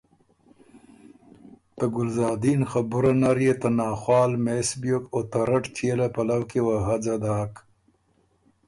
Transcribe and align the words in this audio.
(ته 1.77 1.85
ګلزادین 1.95 2.61
خبُره 2.71 3.11
نر 3.21 3.37
يې 3.45 3.53
ته 3.61 3.69
ناخوال 3.79 4.31
مېس 4.43 4.69
بیوک 4.81 5.05
او 5.13 5.21
ته 5.31 5.39
رټ 5.49 5.63
چيېله 5.75 6.07
پلؤ 6.15 6.41
کی 6.49 6.59
وه 6.65 6.77
هځه 6.87 7.15
داک) 7.23 7.53